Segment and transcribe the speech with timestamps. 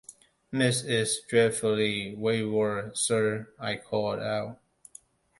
[0.51, 4.57] ‘Miss is dreadfully wayward, sir,’ I called out.